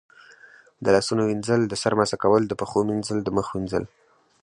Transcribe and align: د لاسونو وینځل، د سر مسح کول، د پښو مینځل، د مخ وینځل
د 0.83 0.85
لاسونو 0.95 1.21
وینځل، 1.25 1.61
د 1.67 1.73
سر 1.81 1.93
مسح 1.99 2.17
کول، 2.23 2.43
د 2.47 2.53
پښو 2.59 2.79
مینځل، 2.89 3.17
د 3.23 3.29
مخ 3.37 3.47
وینځل 3.51 3.83